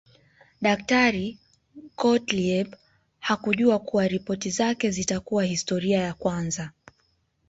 Daktari 0.61 1.37
Gottlieb 1.97 2.75
hakujua 3.19 3.79
kuwa 3.79 4.07
ripoti 4.07 4.49
zake 4.51 4.91
zitakuwa 4.91 5.43
historia 5.45 5.99
ya 6.01 6.13
kwanza 6.13 6.71